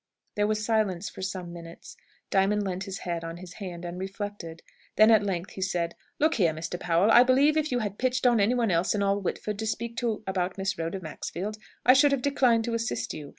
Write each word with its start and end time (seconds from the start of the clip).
There 0.33 0.47
was 0.47 0.65
silence 0.65 1.09
for 1.09 1.21
some 1.21 1.53
minutes. 1.53 1.95
Diamond 2.31 2.63
leant 2.63 2.85
his 2.85 3.01
head 3.05 3.23
on 3.23 3.37
his 3.37 3.53
hand, 3.61 3.85
and 3.85 3.99
reflected. 3.99 4.63
Then 4.95 5.11
at 5.11 5.21
length 5.23 5.51
he 5.51 5.61
said, 5.61 5.93
"Look 6.17 6.33
here, 6.41 6.53
Mr. 6.53 6.79
Powell; 6.79 7.11
I 7.11 7.21
believe, 7.21 7.55
if 7.55 7.71
you 7.71 7.77
had 7.85 7.99
pitched 7.99 8.25
on 8.25 8.39
anyone 8.39 8.71
else 8.71 8.95
in 8.95 9.03
all 9.03 9.21
Whitford 9.21 9.59
to 9.59 9.67
speak 9.67 9.95
to 9.97 10.23
about 10.25 10.57
Miss 10.57 10.75
Rhoda 10.75 10.99
Maxfield, 10.99 11.57
I 11.85 11.93
should 11.93 12.13
have 12.13 12.23
declined 12.23 12.63
to 12.63 12.73
assist 12.73 13.13
you. 13.13 13.29